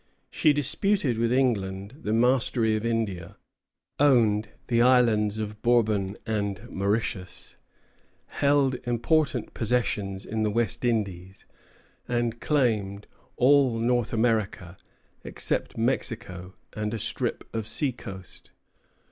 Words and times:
She 0.31 0.51
disputed 0.51 1.19
with 1.19 1.31
England 1.31 1.99
the 2.01 2.11
mastery 2.11 2.75
of 2.75 2.83
India, 2.83 3.37
owned 3.99 4.49
the 4.65 4.81
islands 4.81 5.37
of 5.37 5.61
Bourbon 5.61 6.17
and 6.25 6.67
Mauritius, 6.71 7.57
held 8.29 8.73
important 8.87 9.53
possessions 9.53 10.25
in 10.25 10.41
the 10.41 10.49
West 10.49 10.83
Indies, 10.83 11.45
and 12.07 12.41
claimed 12.41 13.05
all 13.37 13.77
North 13.77 14.11
America 14.11 14.75
except 15.23 15.77
Mexico 15.77 16.55
and 16.73 16.95
a 16.95 16.97
strip 16.97 17.43
of 17.55 17.67
sea 17.67 17.91
coast. 17.91 18.49